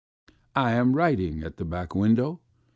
[0.55, 2.39] I am writing at a back window.